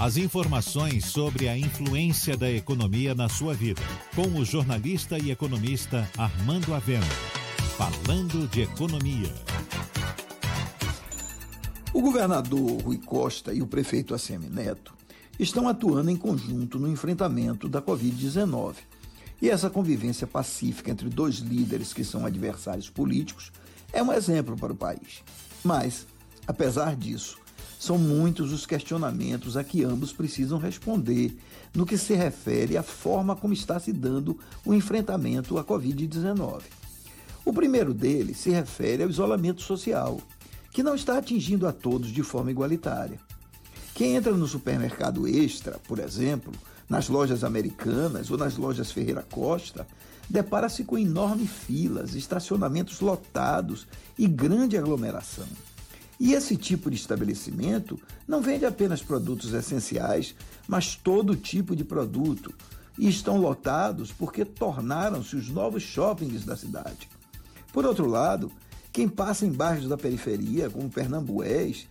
[0.00, 3.82] As informações sobre a influência da economia na sua vida.
[4.14, 7.04] Com o jornalista e economista Armando Avena.
[7.76, 9.34] Falando de economia.
[11.92, 14.94] O governador Rui Costa e o prefeito ACM Neto
[15.36, 18.76] estão atuando em conjunto no enfrentamento da Covid-19.
[19.42, 23.50] E essa convivência pacífica entre dois líderes que são adversários políticos
[23.92, 25.24] é um exemplo para o país.
[25.64, 26.06] Mas,
[26.46, 27.36] apesar disso,
[27.78, 31.38] são muitos os questionamentos a que ambos precisam responder
[31.72, 36.62] no que se refere à forma como está se dando o enfrentamento à Covid-19.
[37.44, 40.20] O primeiro deles se refere ao isolamento social,
[40.72, 43.20] que não está atingindo a todos de forma igualitária.
[43.94, 46.52] Quem entra no supermercado Extra, por exemplo,
[46.88, 49.86] nas lojas americanas ou nas lojas Ferreira Costa,
[50.28, 53.86] depara-se com enormes filas, estacionamentos lotados
[54.18, 55.46] e grande aglomeração.
[56.20, 60.34] E esse tipo de estabelecimento não vende apenas produtos essenciais,
[60.66, 62.52] mas todo tipo de produto.
[62.98, 67.08] E estão lotados porque tornaram-se os novos shoppings da cidade.
[67.72, 68.50] Por outro lado,
[68.92, 71.86] quem passa em bairros da periferia, como Pernambués,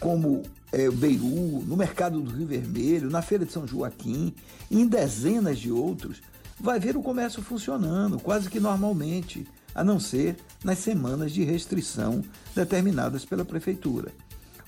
[0.00, 4.32] como é, Beiru, no Mercado do Rio Vermelho, na Feira de São Joaquim
[4.70, 6.22] e em dezenas de outros,
[6.60, 12.22] vai ver o comércio funcionando quase que normalmente a não ser nas semanas de restrição
[12.54, 14.12] determinadas pela Prefeitura.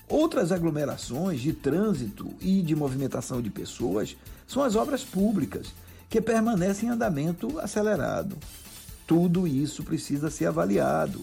[0.09, 4.15] Outras aglomerações de trânsito e de movimentação de pessoas
[4.47, 5.73] são as obras públicas,
[6.09, 8.37] que permanecem em andamento acelerado.
[9.05, 11.21] Tudo isso precisa ser avaliado,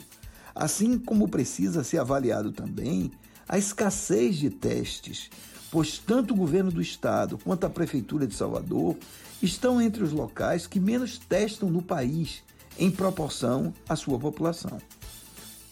[0.54, 3.10] assim como precisa ser avaliado também
[3.48, 5.30] a escassez de testes,
[5.70, 8.96] pois tanto o governo do estado quanto a prefeitura de Salvador
[9.42, 12.42] estão entre os locais que menos testam no país
[12.78, 14.78] em proporção à sua população.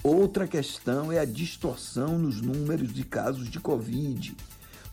[0.03, 4.36] Outra questão é a distorção nos números de casos de Covid,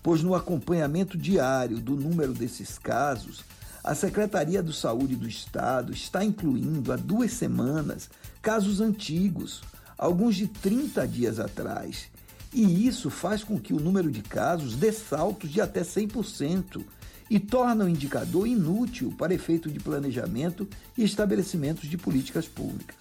[0.03, 3.43] pois no acompanhamento diário do número desses casos,
[3.83, 8.09] a Secretaria do Saúde do Estado está incluindo há duas semanas
[8.41, 9.61] casos antigos,
[9.97, 12.09] alguns de 30 dias atrás,
[12.53, 16.83] e isso faz com que o número de casos dê saltos de até 100%
[17.29, 20.67] e torna o indicador inútil para efeito de planejamento
[20.97, 22.95] e estabelecimentos de políticas públicas.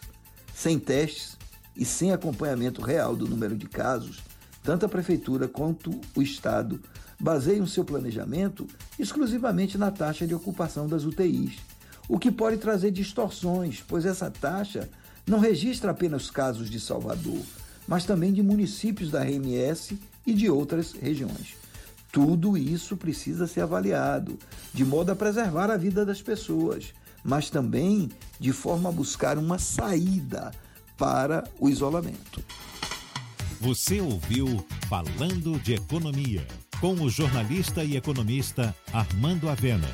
[0.54, 1.36] Sem testes
[1.76, 4.20] e sem acompanhamento real do número de casos,
[4.62, 6.80] tanto a Prefeitura quanto o Estado
[7.18, 8.66] baseiam seu planejamento
[8.98, 11.56] exclusivamente na taxa de ocupação das UTIs,
[12.08, 14.88] o que pode trazer distorções, pois essa taxa
[15.26, 17.42] não registra apenas os casos de Salvador,
[17.86, 21.54] mas também de municípios da RMS e de outras regiões.
[22.10, 24.38] Tudo isso precisa ser avaliado,
[24.72, 28.08] de modo a preservar a vida das pessoas, mas também
[28.40, 30.50] de forma a buscar uma saída
[30.96, 32.42] para o isolamento.
[33.60, 36.46] Você ouviu Falando de Economia,
[36.80, 39.88] com o jornalista e economista Armando Avena.